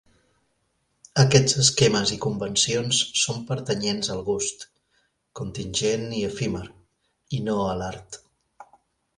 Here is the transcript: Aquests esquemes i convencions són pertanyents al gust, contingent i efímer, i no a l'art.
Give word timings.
Aquests 1.23 1.57
esquemes 1.63 2.13
i 2.15 2.17
convencions 2.23 3.01
són 3.25 3.43
pertanyents 3.51 4.09
al 4.15 4.23
gust, 4.31 4.67
contingent 5.41 6.09
i 6.21 6.23
efímer, 6.33 6.67
i 7.41 7.47
no 7.51 7.61
a 7.69 7.81
l'art. 7.83 8.23